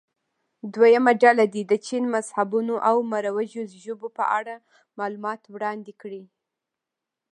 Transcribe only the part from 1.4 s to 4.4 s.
دې د چین مذهبونو او مروجو ژبو په